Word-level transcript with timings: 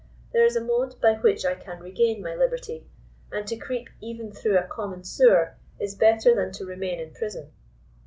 There 0.33 0.43
is 0.45 0.55
a 0.55 0.63
mode 0.63 0.99
by 0.99 1.13
which 1.13 1.45
I 1.45 1.53
can 1.53 1.79
regain 1.79 2.23
my 2.23 2.33
liberty; 2.33 2.87
and 3.31 3.45
to 3.45 3.55
creep 3.55 3.87
even 4.01 4.31
through 4.31 4.57
a 4.57 4.63
common 4.63 5.03
sewer 5.03 5.57
is 5.79 5.93
better 5.93 6.33
than 6.33 6.51
to 6.53 6.65
remain 6.65 6.99
in 6.99 7.13
prison." 7.13 7.51